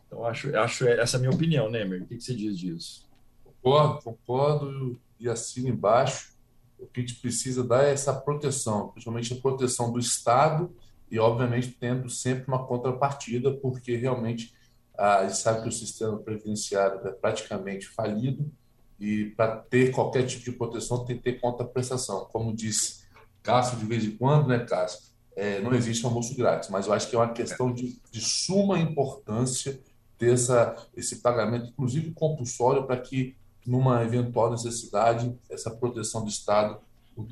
Então, 0.07 0.25
acho, 0.25 0.57
acho 0.57 0.87
essa 0.87 1.17
é 1.17 1.19
a 1.19 1.21
minha 1.21 1.33
opinião, 1.33 1.69
Nemer. 1.69 2.03
O 2.03 2.07
que, 2.07 2.17
que 2.17 2.23
você 2.23 2.35
diz 2.35 2.57
disso? 2.57 3.09
Concordo, 3.45 4.03
concordo 4.03 5.01
e 5.19 5.29
assino 5.29 5.69
embaixo. 5.69 6.31
O 6.79 6.87
que 6.87 7.01
a 7.01 7.03
gente 7.03 7.21
precisa 7.21 7.63
dar 7.63 7.85
é 7.85 7.93
essa 7.93 8.13
proteção, 8.15 8.89
principalmente 8.89 9.35
a 9.35 9.37
proteção 9.37 9.93
do 9.93 9.99
Estado 9.99 10.73
e, 11.11 11.19
obviamente, 11.19 11.77
tendo 11.79 12.09
sempre 12.09 12.45
uma 12.47 12.65
contrapartida, 12.67 13.53
porque 13.53 13.97
realmente 13.97 14.55
a 14.97 15.27
gente 15.27 15.39
sabe 15.39 15.63
que 15.63 15.69
o 15.69 15.73
sistema 15.73 16.19
previdenciário 16.19 17.01
é 17.07 17.13
praticamente 17.13 17.89
falido 17.89 18.51
e 18.99 19.27
para 19.37 19.57
ter 19.57 19.93
qualquer 19.93 20.27
tipo 20.27 20.45
de 20.45 20.53
proteção 20.53 21.05
tem 21.05 21.17
que 21.17 21.23
ter 21.23 21.41
contraprestação. 21.41 22.27
Como 22.31 22.55
disse 22.55 23.01
Cássio 23.43 23.79
de 23.79 23.87
vez 23.87 24.05
em 24.05 24.17
quando, 24.17 24.49
né, 24.49 24.59
Cássio? 24.59 25.11
É, 25.35 25.61
não 25.61 25.73
existe 25.73 26.05
almoço 26.05 26.37
grátis, 26.37 26.69
mas 26.69 26.87
eu 26.87 26.93
acho 26.93 27.09
que 27.09 27.17
é 27.17 27.19
uma 27.19 27.33
questão 27.33 27.73
de, 27.73 27.99
de 28.11 28.21
suma 28.21 28.79
importância 28.79 29.81
ter 30.19 30.35
essa, 30.35 30.77
esse 30.95 31.17
pagamento, 31.17 31.71
inclusive 31.71 32.13
compulsório, 32.13 32.85
para 32.85 32.99
que, 32.99 33.35
numa 33.67 34.05
eventual 34.05 34.51
necessidade, 34.51 35.35
essa 35.49 35.71
proteção 35.71 36.23
do 36.23 36.29
Estado 36.29 36.79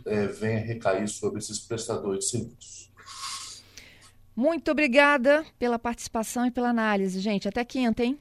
é, 0.06 0.26
venha 0.26 0.58
recair 0.58 1.06
sobre 1.06 1.38
esses 1.38 1.58
prestadores 1.58 2.24
de 2.24 2.30
serviços. 2.30 2.87
Muito 4.38 4.70
obrigada 4.70 5.44
pela 5.58 5.80
participação 5.80 6.46
e 6.46 6.50
pela 6.52 6.68
análise, 6.68 7.18
gente. 7.18 7.48
Até 7.48 7.64
quinta, 7.64 8.04
hein? 8.04 8.16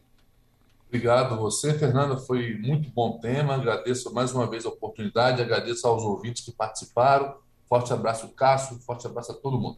Obrigado 0.88 1.36
a 1.36 1.38
você, 1.38 1.78
Fernanda. 1.78 2.18
Foi 2.18 2.58
muito 2.58 2.90
bom 2.90 3.20
tema. 3.20 3.54
Agradeço 3.54 4.12
mais 4.12 4.34
uma 4.34 4.50
vez 4.50 4.66
a 4.66 4.70
oportunidade, 4.70 5.44
agradeço 5.44 5.88
aos 5.88 6.02
ouvintes 6.02 6.44
que 6.44 6.52
participaram. 6.52 7.36
Forte 7.70 7.94
abraço, 7.94 8.28
Cássio. 8.30 8.80
Forte 8.80 9.06
abraço 9.06 9.32
a 9.32 9.36
todo 9.36 9.60
mundo. 9.60 9.78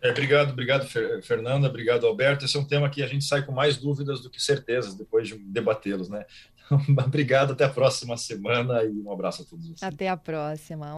É, 0.00 0.12
obrigado, 0.12 0.52
obrigado, 0.52 0.86
Fernanda. 1.22 1.68
Obrigado, 1.68 2.06
Alberto. 2.06 2.46
Esse 2.46 2.56
é 2.56 2.60
um 2.60 2.64
tema 2.64 2.88
que 2.88 3.02
a 3.02 3.06
gente 3.06 3.26
sai 3.26 3.44
com 3.44 3.52
mais 3.52 3.76
dúvidas 3.76 4.22
do 4.22 4.30
que 4.30 4.42
certezas 4.42 4.94
depois 4.94 5.28
de 5.28 5.36
debatê-los, 5.36 6.08
né? 6.08 6.24
Então, 6.64 6.80
obrigado, 7.04 7.52
até 7.52 7.64
a 7.64 7.68
próxima 7.68 8.16
semana 8.16 8.82
e 8.82 8.98
um 8.98 9.12
abraço 9.12 9.42
a 9.42 9.44
todos. 9.44 9.82
Até 9.82 10.08
a 10.08 10.16
próxima. 10.16 10.86